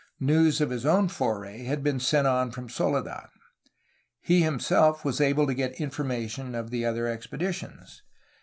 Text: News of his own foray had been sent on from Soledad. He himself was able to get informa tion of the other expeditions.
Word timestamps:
News 0.19 0.59
of 0.61 0.71
his 0.71 0.83
own 0.83 1.09
foray 1.09 1.65
had 1.65 1.83
been 1.83 1.99
sent 1.99 2.25
on 2.25 2.49
from 2.49 2.69
Soledad. 2.69 3.27
He 4.19 4.41
himself 4.41 5.05
was 5.05 5.21
able 5.21 5.45
to 5.45 5.53
get 5.53 5.75
informa 5.77 6.27
tion 6.27 6.55
of 6.55 6.71
the 6.71 6.83
other 6.83 7.05
expeditions. 7.07 8.01